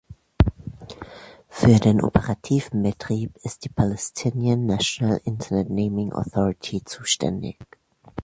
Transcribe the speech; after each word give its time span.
Für 1.47 1.77
den 1.79 2.01
operativen 2.03 2.81
Betrieb 2.81 3.37
ist 3.43 3.65
die 3.65 3.69
Palestinian 3.69 4.65
National 4.65 5.21
Internet 5.25 5.69
Naming 5.69 6.11
Authority 6.11 6.83
zuständig. 6.83 7.57